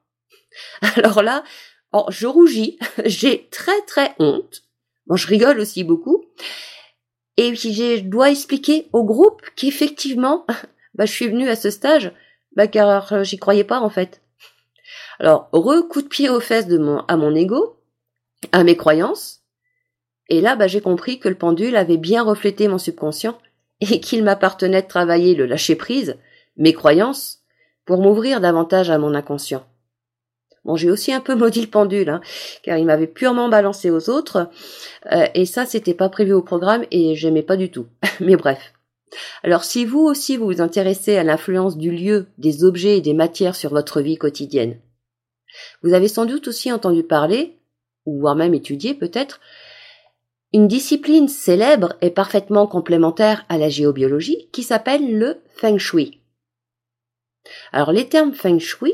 Alors 0.95 1.23
là, 1.23 1.43
oh, 1.91 2.05
je 2.09 2.27
rougis, 2.27 2.77
j'ai 3.05 3.47
très 3.49 3.81
très 3.87 4.13
honte. 4.19 4.63
Bon, 5.07 5.15
je 5.15 5.27
rigole 5.27 5.59
aussi 5.59 5.83
beaucoup. 5.83 6.25
Et 7.37 7.51
puis 7.53 7.73
je 7.73 8.01
dois 8.01 8.29
expliquer 8.29 8.87
au 8.93 9.03
groupe 9.03 9.41
qu'effectivement, 9.55 10.45
bah, 10.95 11.05
je 11.05 11.11
suis 11.11 11.27
venue 11.27 11.49
à 11.49 11.55
ce 11.55 11.69
stage, 11.69 12.11
bah, 12.55 12.67
car 12.67 13.11
euh, 13.13 13.23
j'y 13.23 13.37
croyais 13.37 13.63
pas 13.63 13.79
en 13.79 13.89
fait. 13.89 14.21
Alors, 15.19 15.49
re 15.51 15.87
coup 15.87 16.01
de 16.01 16.07
pied 16.07 16.29
aux 16.29 16.39
fesses 16.39 16.67
de 16.67 16.77
mon, 16.77 16.99
à 17.07 17.17
mon 17.17 17.33
ego, 17.35 17.77
à 18.51 18.63
mes 18.63 18.75
croyances. 18.75 19.41
Et 20.29 20.41
là, 20.41 20.55
bah, 20.55 20.67
j'ai 20.67 20.81
compris 20.81 21.19
que 21.19 21.29
le 21.29 21.35
pendule 21.35 21.75
avait 21.75 21.97
bien 21.97 22.23
reflété 22.23 22.67
mon 22.67 22.77
subconscient 22.77 23.37
et 23.81 23.99
qu'il 23.99 24.23
m'appartenait 24.23 24.81
de 24.81 24.87
travailler 24.87 25.35
le 25.35 25.45
lâcher 25.45 25.75
prise, 25.75 26.17
mes 26.57 26.73
croyances, 26.73 27.39
pour 27.85 28.01
m'ouvrir 28.01 28.39
davantage 28.39 28.89
à 28.89 28.97
mon 28.97 29.13
inconscient. 29.13 29.65
Bon, 30.63 30.77
j'ai 30.77 30.89
aussi 30.89 31.11
un 31.11 31.19
peu 31.19 31.35
maudit 31.35 31.61
le 31.61 31.67
pendule, 31.67 32.09
hein, 32.09 32.21
car 32.63 32.77
il 32.77 32.85
m'avait 32.85 33.07
purement 33.07 33.49
balancé 33.49 33.89
aux 33.89 34.09
autres, 34.09 34.49
euh, 35.11 35.27
et 35.33 35.45
ça, 35.45 35.65
c'était 35.65 35.93
pas 35.93 36.09
prévu 36.09 36.33
au 36.33 36.41
programme 36.41 36.85
et 36.91 37.15
j'aimais 37.15 37.43
pas 37.43 37.57
du 37.57 37.69
tout. 37.69 37.87
Mais 38.19 38.35
bref. 38.35 38.73
Alors, 39.43 39.63
si 39.63 39.85
vous 39.85 40.01
aussi 40.01 40.37
vous 40.37 40.45
vous 40.45 40.61
intéressez 40.61 41.17
à 41.17 41.23
l'influence 41.23 41.77
du 41.77 41.91
lieu, 41.91 42.27
des 42.37 42.63
objets 42.63 42.97
et 42.97 43.01
des 43.01 43.13
matières 43.13 43.55
sur 43.55 43.69
votre 43.69 44.01
vie 44.01 44.17
quotidienne, 44.17 44.79
vous 45.81 45.93
avez 45.93 46.07
sans 46.07 46.25
doute 46.25 46.47
aussi 46.47 46.71
entendu 46.71 47.03
parler, 47.03 47.57
ou 48.05 48.19
voire 48.19 48.35
même 48.35 48.53
étudié 48.53 48.93
peut-être, 48.93 49.39
une 50.53 50.67
discipline 50.67 51.27
célèbre 51.27 51.95
et 52.01 52.11
parfaitement 52.11 52.67
complémentaire 52.67 53.45
à 53.49 53.57
la 53.57 53.69
géobiologie 53.69 54.49
qui 54.51 54.61
s'appelle 54.61 55.17
le 55.17 55.41
Feng 55.55 55.77
Shui. 55.77 56.19
Alors 57.71 57.91
les 57.91 58.07
termes 58.07 58.33
Feng 58.33 58.59
Shui, 58.59 58.93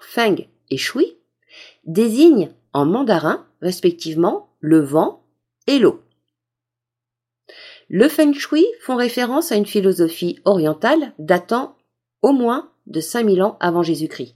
Feng 0.00 0.46
et 0.70 0.76
Shui, 0.78 1.16
désignent 1.84 2.50
en 2.72 2.86
mandarin 2.86 3.46
respectivement 3.60 4.50
le 4.60 4.80
vent 4.80 5.22
et 5.66 5.78
l'eau. 5.78 6.02
Le 7.90 8.08
Feng 8.08 8.34
Shui 8.34 8.66
font 8.80 8.96
référence 8.96 9.50
à 9.50 9.56
une 9.56 9.64
philosophie 9.64 10.40
orientale 10.44 11.14
datant 11.18 11.74
au 12.20 12.32
moins 12.32 12.70
de 12.86 13.00
5000 13.00 13.42
ans 13.42 13.56
avant 13.60 13.82
Jésus-Christ. 13.82 14.34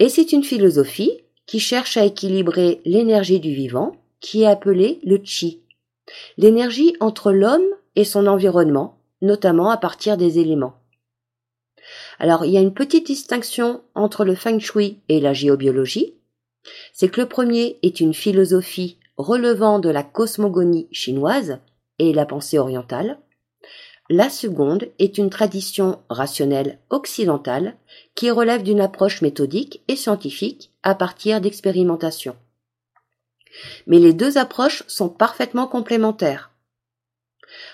Et 0.00 0.08
c'est 0.08 0.32
une 0.32 0.42
philosophie 0.42 1.22
qui 1.46 1.60
cherche 1.60 1.96
à 1.96 2.04
équilibrer 2.04 2.80
l'énergie 2.84 3.38
du 3.38 3.54
vivant, 3.54 3.92
qui 4.18 4.42
est 4.42 4.46
appelée 4.46 4.98
le 5.04 5.20
chi, 5.22 5.62
l'énergie 6.36 6.96
entre 6.98 7.30
l'homme 7.30 7.66
et 7.94 8.04
son 8.04 8.26
environnement, 8.26 8.98
notamment 9.22 9.70
à 9.70 9.76
partir 9.76 10.16
des 10.16 10.40
éléments. 10.40 10.74
Alors, 12.18 12.44
il 12.44 12.52
y 12.52 12.58
a 12.58 12.62
une 12.62 12.74
petite 12.74 13.06
distinction 13.06 13.80
entre 13.94 14.24
le 14.24 14.34
feng 14.34 14.58
shui 14.58 14.98
et 15.08 15.20
la 15.20 15.32
géobiologie. 15.32 16.14
C'est 16.92 17.08
que 17.08 17.20
le 17.20 17.28
premier 17.28 17.78
est 17.82 18.00
une 18.00 18.14
philosophie 18.14 18.98
relevant 19.16 19.78
de 19.78 19.88
la 19.88 20.02
cosmogonie 20.02 20.88
chinoise 20.90 21.60
et 21.98 22.12
la 22.12 22.26
pensée 22.26 22.58
orientale, 22.58 23.18
la 24.08 24.30
seconde 24.30 24.88
est 24.98 25.18
une 25.18 25.30
tradition 25.30 26.00
rationnelle 26.08 26.78
occidentale 26.90 27.76
qui 28.14 28.30
relève 28.30 28.62
d'une 28.62 28.80
approche 28.80 29.20
méthodique 29.20 29.82
et 29.88 29.96
scientifique 29.96 30.70
à 30.84 30.94
partir 30.94 31.40
d'expérimentation. 31.40 32.36
Mais 33.86 33.98
les 33.98 34.12
deux 34.12 34.38
approches 34.38 34.84
sont 34.86 35.08
parfaitement 35.08 35.66
complémentaires. 35.66 36.52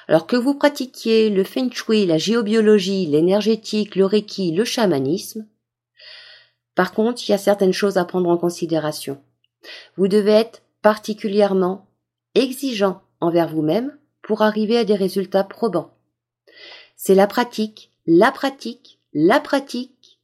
Alors 0.09 0.27
que 0.27 0.37
vous 0.37 0.55
pratiquiez 0.55 1.29
le 1.29 1.45
feng 1.45 1.71
shui, 1.71 2.07
la 2.07 2.19
géobiologie, 2.19 3.07
l'énergétique, 3.07 3.97
le 3.97 4.07
reiki, 4.07 4.53
le 4.53 4.65
chamanisme, 4.65 5.47
par 6.75 6.93
contre, 6.93 7.23
il 7.29 7.33
y 7.33 7.35
a 7.35 7.39
certaines 7.39 7.73
choses 7.73 7.99
à 7.99 8.05
prendre 8.05 8.31
en 8.31 8.39
considération. 8.39 9.23
Vous 9.97 10.09
devez 10.09 10.33
être 10.33 10.63
particulièrement 10.81 11.87
exigeant 12.35 13.03
envers 13.21 13.49
vous-même 13.49 13.97
pour 14.23 14.43
arriver 14.43 14.79
à 14.79 14.85
des 14.85 14.95
résultats 14.95 15.45
probants. 15.45 15.93
C'est 16.97 17.15
la 17.15 17.27
pratique, 17.27 17.91
la 18.07 18.31
pratique, 18.33 19.01
la 19.13 19.41
pratique, 19.41 20.21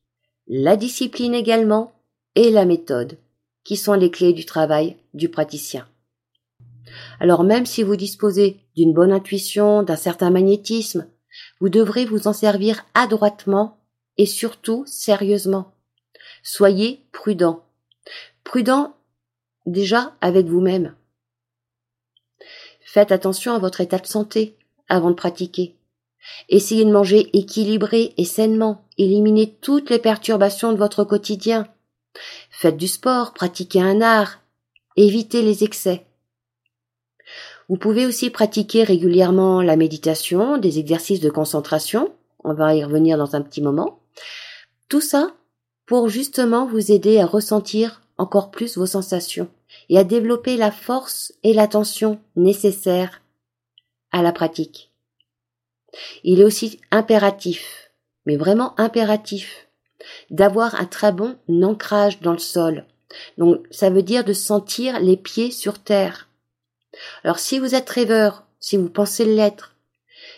la 0.47 0.77
discipline 0.77 1.35
également 1.35 1.93
et 2.35 2.51
la 2.51 2.65
méthode 2.65 3.19
qui 3.65 3.77
sont 3.77 3.95
les 3.95 4.11
clés 4.11 4.33
du 4.33 4.47
travail 4.47 4.97
du 5.13 5.29
praticien. 5.29 5.87
Alors 7.21 7.45
même 7.45 7.67
si 7.67 7.83
vous 7.83 7.97
disposez 7.97 8.61
d'une 8.77 8.95
bonne 8.95 9.13
intuition, 9.13 9.83
d'un 9.83 9.97
certain 9.97 10.31
magnétisme, 10.31 11.07
vous 11.61 11.69
devrez 11.69 12.05
vous 12.05 12.29
en 12.29 12.33
servir 12.33 12.87
adroitement 12.95 13.79
et 14.17 14.27
surtout 14.27 14.85
sérieusement. 14.87 15.75
Soyez 16.43 17.05
prudent. 17.13 17.65
Prudent 18.45 18.97
déjà 19.67 20.17
avec 20.21 20.47
vous-même. 20.47 20.95
Faites 22.91 23.13
attention 23.13 23.53
à 23.53 23.59
votre 23.59 23.83
état 23.83 23.99
de 23.99 24.07
santé 24.07 24.57
avant 24.89 25.11
de 25.11 25.15
pratiquer. 25.15 25.75
Essayez 26.49 26.87
de 26.87 26.91
manger 26.91 27.29
équilibré 27.37 28.15
et 28.17 28.25
sainement. 28.25 28.83
Éliminez 28.97 29.59
toutes 29.61 29.91
les 29.91 29.99
perturbations 29.99 30.73
de 30.73 30.79
votre 30.79 31.05
quotidien. 31.05 31.69
Faites 32.51 32.79
du 32.79 32.89
sport, 32.89 33.35
pratiquez 33.35 33.83
un 33.83 34.01
art. 34.01 34.41
Évitez 34.97 35.43
les 35.43 35.65
excès. 35.65 36.07
Vous 37.69 37.77
pouvez 37.77 38.07
aussi 38.07 38.31
pratiquer 38.31 38.85
régulièrement 38.85 39.61
la 39.61 39.77
méditation, 39.77 40.57
des 40.57 40.79
exercices 40.79 41.21
de 41.21 41.29
concentration. 41.29 42.15
On 42.43 42.55
va 42.55 42.75
y 42.75 42.83
revenir 42.83 43.19
dans 43.19 43.37
un 43.37 43.43
petit 43.43 43.61
moment. 43.61 44.01
Tout 44.89 45.03
ça 45.03 45.33
pour 45.85 46.09
justement 46.09 46.65
vous 46.65 46.91
aider 46.91 47.19
à 47.19 47.27
ressentir 47.27 48.01
encore 48.17 48.51
plus 48.51 48.79
vos 48.79 48.87
sensations 48.87 49.51
et 49.89 49.99
à 49.99 50.05
développer 50.05 50.57
la 50.57 50.71
force 50.71 51.33
et 51.43 51.53
l'attention 51.53 52.21
nécessaires 52.37 53.23
à 54.13 54.23
la 54.23 54.33
pratique. 54.33 54.91
Il 56.25 56.41
est 56.41 56.45
aussi 56.45 56.81
impératif, 56.91 57.91
mais 58.27 58.37
vraiment 58.37 58.79
impératif, 58.79 59.69
d'avoir 60.31 60.75
un 60.75 60.85
très 60.85 61.13
bon 61.13 61.37
ancrage 61.63 62.21
dans 62.21 62.33
le 62.33 62.39
sol. 62.39 62.85
Donc 63.39 63.67
ça 63.71 63.91
veut 63.91 64.03
dire 64.03 64.25
de 64.25 64.33
sentir 64.33 65.01
les 65.01 65.17
pieds 65.17 65.51
sur 65.51 65.79
terre. 65.79 66.29
Alors 67.25 67.39
si 67.39 67.59
vous 67.59 67.75
êtes 67.75 67.89
rêveur, 67.89 68.45
si 68.61 68.77
vous 68.77 68.91
pensez 68.91 69.25
l'être, 69.25 69.75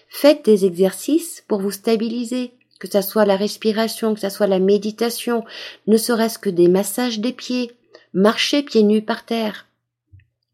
faites 0.09 0.45
des 0.45 0.65
exercices 0.65 1.43
pour 1.49 1.61
vous 1.61 1.71
stabiliser, 1.71 2.53
que 2.79 2.89
ce 2.91 3.03
soit 3.03 3.25
la 3.25 3.37
respiration, 3.37 4.15
que 4.15 4.21
ce 4.21 4.31
soit 4.31 4.47
la 4.47 4.59
méditation, 4.59 5.45
ne 5.87 5.97
serait-ce 5.97 6.39
que 6.39 6.51
des 6.51 6.69
massages 6.69 7.21
des 7.21 7.33
pieds, 7.33 7.73
marchez 8.13 8.63
pieds 8.63 8.83
nus 8.83 9.03
par 9.03 9.25
terre. 9.25 9.67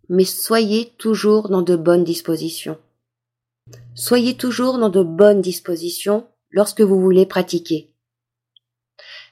Mais 0.09 0.25
soyez 0.25 0.93
toujours 0.99 1.49
dans 1.49 1.63
de 1.63 1.77
bonnes 1.77 2.05
dispositions. 2.05 2.79
Soyez 3.95 4.37
toujours 4.37 4.79
dans 4.79 4.91
de 4.91 5.03
bonnes 5.03 5.41
dispositions 5.41 6.27
lorsque 6.51 6.83
vous 6.83 7.01
voulez 7.01 7.27
pratiquer. 7.27 7.91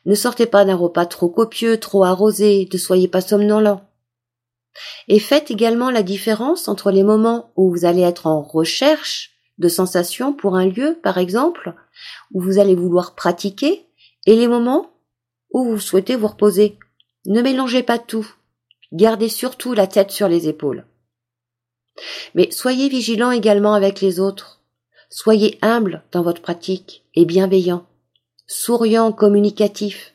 Ne 0.06 0.14
sortez 0.14 0.46
pas 0.46 0.64
d'un 0.64 0.76
repas 0.76 1.06
trop 1.06 1.28
copieux, 1.28 1.78
trop 1.78 2.04
arrosé, 2.04 2.68
ne 2.70 2.78
soyez 2.78 3.08
pas 3.08 3.20
somnolent. 3.20 3.80
Et 5.08 5.20
faites 5.20 5.50
également 5.50 5.90
la 5.90 6.02
différence 6.02 6.68
entre 6.68 6.90
les 6.90 7.04
moments 7.04 7.52
où 7.56 7.70
vous 7.70 7.84
allez 7.84 8.02
être 8.02 8.26
en 8.26 8.42
recherche 8.42 9.32
de 9.58 9.68
sensations 9.68 10.32
pour 10.32 10.56
un 10.56 10.66
lieu, 10.66 10.98
par 11.02 11.18
exemple, 11.18 11.74
où 12.32 12.40
vous 12.40 12.58
allez 12.58 12.74
vouloir 12.74 13.14
pratiquer, 13.14 13.86
et 14.26 14.34
les 14.34 14.48
moments 14.48 14.90
où 15.52 15.64
vous 15.64 15.78
souhaitez 15.78 16.16
vous 16.16 16.26
reposer. 16.26 16.78
Ne 17.26 17.40
mélangez 17.42 17.82
pas 17.82 17.98
tout. 17.98 18.34
Gardez 18.92 19.28
surtout 19.28 19.72
la 19.72 19.86
tête 19.86 20.10
sur 20.10 20.28
les 20.28 20.48
épaules. 20.48 20.84
Mais 22.34 22.50
soyez 22.50 22.88
vigilant 22.88 23.30
également 23.30 23.74
avec 23.74 24.00
les 24.00 24.20
autres. 24.20 24.60
Soyez 25.10 25.58
humble 25.62 26.02
dans 26.12 26.22
votre 26.22 26.42
pratique 26.42 27.04
et 27.14 27.24
bienveillant, 27.24 27.86
souriant, 28.46 29.12
communicatif. 29.12 30.14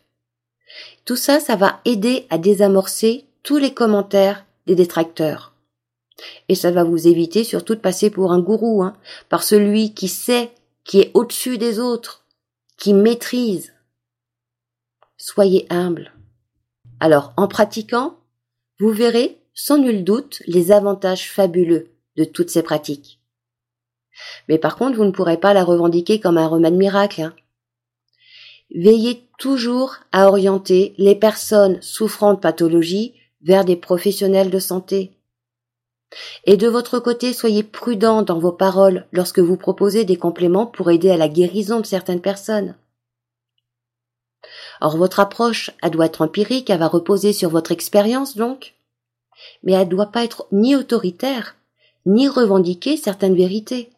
Tout 1.05 1.15
ça, 1.15 1.39
ça 1.39 1.55
va 1.55 1.79
aider 1.85 2.27
à 2.29 2.37
désamorcer 2.37 3.25
tous 3.43 3.57
les 3.57 3.73
commentaires 3.73 4.45
des 4.67 4.75
détracteurs. 4.75 5.53
Et 6.49 6.55
ça 6.55 6.71
va 6.71 6.83
vous 6.83 7.07
éviter 7.07 7.43
surtout 7.43 7.75
de 7.75 7.79
passer 7.79 8.09
pour 8.09 8.33
un 8.33 8.39
gourou, 8.39 8.83
hein, 8.83 8.95
par 9.29 9.43
celui 9.43 9.93
qui 9.93 10.09
sait, 10.09 10.51
qui 10.83 10.99
est 10.99 11.11
au-dessus 11.13 11.57
des 11.57 11.79
autres, 11.79 12.25
qui 12.77 12.93
maîtrise. 12.93 13.73
Soyez 15.17 15.65
humble. 15.69 16.11
Alors, 16.99 17.33
en 17.37 17.47
pratiquant, 17.47 18.17
vous 18.79 18.91
verrez 18.91 19.37
sans 19.53 19.77
nul 19.77 20.03
doute 20.03 20.41
les 20.47 20.71
avantages 20.71 21.31
fabuleux 21.31 21.89
de 22.15 22.23
toutes 22.23 22.49
ces 22.49 22.63
pratiques. 22.63 23.19
Mais 24.47 24.57
par 24.57 24.75
contre, 24.75 24.97
vous 24.97 25.05
ne 25.05 25.11
pourrez 25.11 25.37
pas 25.37 25.53
la 25.53 25.63
revendiquer 25.63 26.19
comme 26.19 26.37
un 26.37 26.47
remède 26.47 26.75
miracle. 26.75 27.21
Hein. 27.21 27.33
Veillez 28.75 29.27
toujours 29.37 29.95
à 30.11 30.27
orienter 30.27 30.93
les 30.97 31.15
personnes 31.15 31.81
souffrant 31.81 32.33
de 32.33 32.39
pathologies 32.39 33.15
vers 33.41 33.65
des 33.65 33.75
professionnels 33.75 34.49
de 34.49 34.59
santé. 34.59 35.11
Et 36.45 36.57
de 36.57 36.67
votre 36.67 36.99
côté, 36.99 37.33
soyez 37.33 37.63
prudent 37.63 38.21
dans 38.21 38.39
vos 38.39 38.51
paroles 38.51 39.07
lorsque 39.11 39.39
vous 39.39 39.57
proposez 39.57 40.05
des 40.05 40.17
compléments 40.17 40.65
pour 40.65 40.91
aider 40.91 41.11
à 41.11 41.17
la 41.17 41.29
guérison 41.29 41.79
de 41.79 41.85
certaines 41.85 42.21
personnes. 42.21 42.75
Or, 44.81 44.97
votre 44.97 45.19
approche, 45.19 45.71
elle 45.81 45.91
doit 45.91 46.05
être 46.05 46.21
empirique, 46.21 46.69
elle 46.69 46.79
va 46.79 46.87
reposer 46.87 47.33
sur 47.33 47.49
votre 47.49 47.71
expérience 47.71 48.35
donc, 48.35 48.75
mais 49.63 49.73
elle 49.73 49.87
ne 49.87 49.91
doit 49.91 50.11
pas 50.11 50.23
être 50.23 50.47
ni 50.51 50.75
autoritaire, 50.75 51.55
ni 52.05 52.27
revendiquer 52.27 52.97
certaines 52.97 53.35
vérités. 53.35 53.89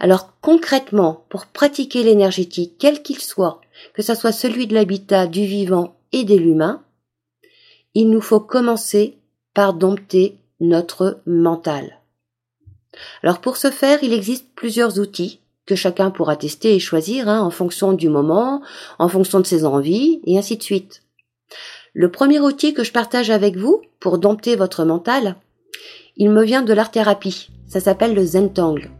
Alors 0.00 0.32
concrètement, 0.40 1.24
pour 1.28 1.46
pratiquer 1.46 2.02
l'énergétique, 2.02 2.74
quel 2.78 3.02
qu'il 3.02 3.20
soit, 3.20 3.60
que 3.94 4.02
ce 4.02 4.14
soit 4.14 4.32
celui 4.32 4.66
de 4.66 4.74
l'habitat, 4.74 5.26
du 5.26 5.44
vivant 5.44 5.94
et 6.12 6.24
de 6.24 6.34
l'humain, 6.34 6.82
il 7.94 8.10
nous 8.10 8.20
faut 8.20 8.40
commencer 8.40 9.18
par 9.54 9.74
dompter 9.74 10.38
notre 10.60 11.20
mental. 11.26 11.98
Alors 13.22 13.40
pour 13.40 13.56
ce 13.56 13.70
faire, 13.70 14.02
il 14.02 14.12
existe 14.12 14.46
plusieurs 14.54 14.98
outils 14.98 15.40
que 15.70 15.76
chacun 15.76 16.10
pourra 16.10 16.34
tester 16.34 16.74
et 16.74 16.80
choisir 16.80 17.28
hein, 17.28 17.40
en 17.42 17.50
fonction 17.50 17.92
du 17.92 18.08
moment, 18.08 18.60
en 18.98 19.06
fonction 19.06 19.38
de 19.38 19.46
ses 19.46 19.64
envies, 19.64 20.20
et 20.24 20.36
ainsi 20.36 20.56
de 20.56 20.64
suite. 20.64 21.04
Le 21.94 22.10
premier 22.10 22.40
outil 22.40 22.74
que 22.74 22.82
je 22.82 22.90
partage 22.90 23.30
avec 23.30 23.56
vous 23.56 23.80
pour 24.00 24.18
dompter 24.18 24.56
votre 24.56 24.84
mental, 24.84 25.36
il 26.16 26.30
me 26.30 26.42
vient 26.42 26.62
de 26.62 26.72
l'art 26.72 26.90
thérapie. 26.90 27.50
Ça 27.68 27.78
s'appelle 27.78 28.14
le 28.14 28.24
Zentangle. 28.24 28.90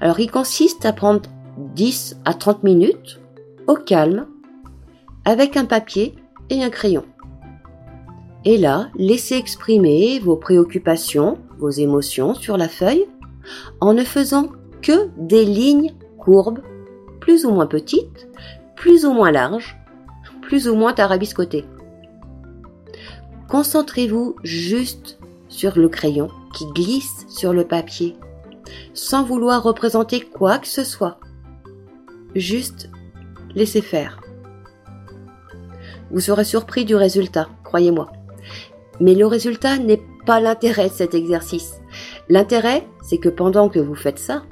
Alors 0.00 0.20
il 0.20 0.30
consiste 0.30 0.86
à 0.86 0.92
prendre 0.92 1.28
10 1.74 2.18
à 2.24 2.34
30 2.34 2.62
minutes 2.62 3.18
au 3.66 3.74
calme 3.74 4.28
avec 5.24 5.56
un 5.56 5.64
papier 5.64 6.14
et 6.50 6.62
un 6.62 6.70
crayon. 6.70 7.04
Et 8.44 8.58
là, 8.58 8.90
laissez 8.94 9.34
exprimer 9.34 10.20
vos 10.20 10.36
préoccupations, 10.36 11.38
vos 11.58 11.70
émotions 11.70 12.34
sur 12.34 12.56
la 12.56 12.68
feuille 12.68 13.06
en 13.80 13.92
ne 13.92 14.04
faisant 14.04 14.52
que 14.84 15.08
des 15.16 15.46
lignes 15.46 15.94
courbes, 16.18 16.60
plus 17.18 17.46
ou 17.46 17.50
moins 17.50 17.66
petites, 17.66 18.28
plus 18.76 19.06
ou 19.06 19.12
moins 19.12 19.32
larges, 19.32 19.76
plus 20.42 20.68
ou 20.68 20.76
moins 20.76 20.92
tarabiscotées. 20.92 21.64
Concentrez-vous 23.48 24.36
juste 24.42 25.18
sur 25.48 25.78
le 25.78 25.88
crayon 25.88 26.28
qui 26.52 26.66
glisse 26.66 27.24
sur 27.28 27.54
le 27.54 27.64
papier, 27.64 28.14
sans 28.92 29.24
vouloir 29.24 29.62
représenter 29.62 30.20
quoi 30.20 30.58
que 30.58 30.68
ce 30.68 30.84
soit. 30.84 31.18
Juste 32.34 32.90
laissez 33.54 33.80
faire. 33.80 34.20
Vous 36.10 36.20
serez 36.20 36.44
surpris 36.44 36.84
du 36.84 36.94
résultat, 36.94 37.48
croyez-moi. 37.64 38.12
Mais 39.00 39.14
le 39.14 39.26
résultat 39.26 39.78
n'est 39.78 40.02
pas 40.26 40.40
l'intérêt 40.40 40.90
de 40.90 40.94
cet 40.94 41.14
exercice. 41.14 41.80
L'intérêt, 42.28 42.86
c'est 43.02 43.18
que 43.18 43.30
pendant 43.30 43.70
que 43.70 43.78
vous 43.78 43.94
faites 43.94 44.18
ça, 44.18 44.42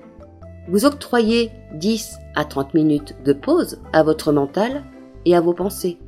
vous 0.69 0.85
octroyez 0.85 1.51
10 1.75 2.17
à 2.35 2.45
30 2.45 2.75
minutes 2.75 3.17
de 3.25 3.33
pause 3.33 3.81
à 3.93 4.03
votre 4.03 4.33
mental 4.33 4.85
et 5.25 5.35
à 5.37 5.41
vos 5.41 5.53
pensées. 5.53 5.99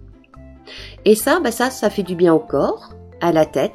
Et 1.05 1.15
ça, 1.15 1.41
bah 1.41 1.51
ça, 1.51 1.71
ça 1.71 1.91
fait 1.91 2.03
du 2.03 2.15
bien 2.15 2.33
au 2.33 2.39
corps, 2.39 2.95
à 3.21 3.33
la 3.33 3.47
tête, 3.47 3.75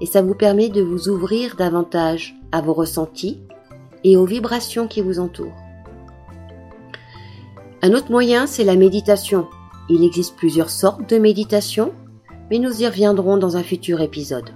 et 0.00 0.06
ça 0.06 0.22
vous 0.22 0.34
permet 0.34 0.68
de 0.68 0.82
vous 0.82 1.08
ouvrir 1.08 1.56
davantage 1.56 2.36
à 2.52 2.60
vos 2.60 2.74
ressentis 2.74 3.40
et 4.04 4.16
aux 4.16 4.26
vibrations 4.26 4.86
qui 4.86 5.00
vous 5.00 5.18
entourent. 5.18 5.56
Un 7.82 7.92
autre 7.92 8.10
moyen, 8.10 8.46
c'est 8.46 8.64
la 8.64 8.76
méditation. 8.76 9.48
Il 9.88 10.04
existe 10.04 10.36
plusieurs 10.36 10.70
sortes 10.70 11.08
de 11.08 11.18
méditation 11.18 11.92
mais 12.50 12.58
nous 12.58 12.82
y 12.82 12.86
reviendrons 12.86 13.36
dans 13.36 13.56
un 13.56 13.62
futur 13.62 14.00
épisode. 14.00 14.50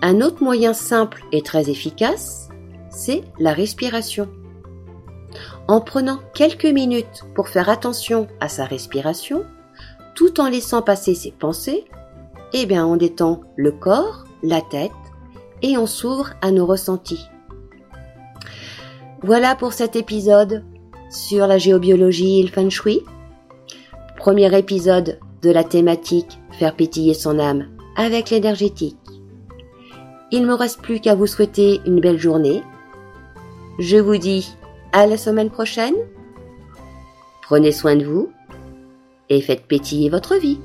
Un 0.00 0.20
autre 0.20 0.42
moyen 0.42 0.72
simple 0.72 1.22
et 1.30 1.42
très 1.42 1.70
efficace, 1.70 2.41
c'est 2.92 3.22
la 3.38 3.52
respiration. 3.52 4.28
En 5.66 5.80
prenant 5.80 6.20
quelques 6.34 6.66
minutes 6.66 7.24
pour 7.34 7.48
faire 7.48 7.68
attention 7.68 8.28
à 8.40 8.48
sa 8.48 8.64
respiration, 8.64 9.44
tout 10.14 10.40
en 10.40 10.48
laissant 10.48 10.82
passer 10.82 11.14
ses 11.14 11.32
pensées, 11.32 11.84
eh 12.52 12.66
bien 12.66 12.86
on 12.86 12.96
détend 12.96 13.40
le 13.56 13.72
corps, 13.72 14.24
la 14.42 14.60
tête 14.60 14.92
et 15.62 15.78
on 15.78 15.86
s'ouvre 15.86 16.34
à 16.42 16.50
nos 16.50 16.66
ressentis. 16.66 17.28
Voilà 19.22 19.54
pour 19.54 19.72
cet 19.72 19.96
épisode 19.96 20.64
sur 21.10 21.46
la 21.46 21.58
géobiologie 21.58 22.40
et 22.40 22.42
le 22.42 22.48
feng 22.48 22.70
shui. 22.70 23.00
Premier 24.16 24.56
épisode 24.56 25.18
de 25.42 25.50
la 25.50 25.64
thématique 25.64 26.38
faire 26.58 26.74
pétiller 26.74 27.14
son 27.14 27.38
âme 27.38 27.68
avec 27.96 28.30
l'énergétique. 28.30 28.96
Il 30.30 30.46
me 30.46 30.54
reste 30.54 30.80
plus 30.80 31.00
qu'à 31.00 31.14
vous 31.14 31.26
souhaiter 31.26 31.80
une 31.86 32.00
belle 32.00 32.18
journée. 32.18 32.62
Je 33.78 33.96
vous 33.96 34.18
dis 34.18 34.54
à 34.92 35.06
la 35.06 35.16
semaine 35.16 35.50
prochaine. 35.50 35.94
Prenez 37.42 37.72
soin 37.72 37.96
de 37.96 38.04
vous 38.04 38.30
et 39.28 39.40
faites 39.40 39.66
pétiller 39.66 40.10
votre 40.10 40.36
vie. 40.36 40.60